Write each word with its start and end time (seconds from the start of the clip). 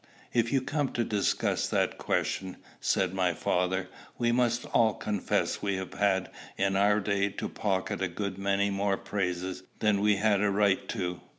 "If 0.33 0.51
you 0.51 0.63
come 0.63 0.93
to 0.93 1.03
discuss 1.03 1.67
that 1.69 1.99
question," 1.99 2.57
said 2.79 3.13
my 3.13 3.35
father, 3.35 3.87
"we 4.17 4.31
must 4.31 4.65
all 4.73 4.95
confess 4.95 5.61
we 5.61 5.75
have 5.75 5.93
had 5.93 6.31
in 6.57 6.75
our 6.75 6.99
day 6.99 7.29
to 7.29 7.47
pocket 7.47 8.01
a 8.01 8.07
good 8.07 8.39
many 8.39 8.71
more 8.71 8.97
praises 8.97 9.61
than 9.77 10.01
we 10.01 10.15
had 10.15 10.41
a 10.41 10.49
right 10.49 10.89
to. 10.89 11.21